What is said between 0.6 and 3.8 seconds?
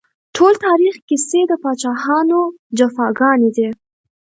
تاريخ کيسې د پاچاهانو جفاګانې دي